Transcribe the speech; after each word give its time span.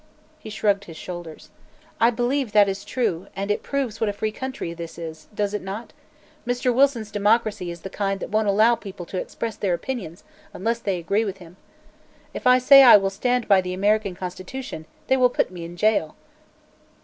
He 0.39 0.49
shrugged 0.49 0.85
his 0.85 0.97
shoulders. 0.97 1.51
"I 1.99 2.09
believe 2.09 2.53
that 2.53 2.67
is 2.67 2.83
true, 2.83 3.27
and 3.35 3.51
it 3.51 3.61
proves 3.61 4.01
what 4.01 4.09
a 4.09 4.13
free 4.13 4.31
country 4.31 4.73
this 4.73 4.97
is 4.97 5.27
does 5.35 5.53
it 5.53 5.61
not? 5.61 5.93
Mr. 6.43 6.73
Wilson's 6.73 7.11
democracy 7.11 7.69
is 7.69 7.81
the 7.81 7.89
kind 7.91 8.19
that 8.19 8.31
won't 8.31 8.47
allow 8.47 8.73
people 8.73 9.05
to 9.05 9.17
express 9.19 9.55
their 9.57 9.75
opinions, 9.75 10.23
unless 10.55 10.79
they 10.79 10.97
agree 10.97 11.23
with 11.23 11.37
him. 11.37 11.55
If 12.33 12.47
I 12.47 12.57
say 12.57 12.81
I 12.81 12.97
will 12.97 13.11
stand 13.11 13.47
by 13.47 13.61
the 13.61 13.75
American 13.75 14.15
constitution, 14.15 14.87
they 15.05 15.17
will 15.17 15.29
put 15.29 15.51
me 15.51 15.65
in 15.65 15.77
jail." 15.77 16.15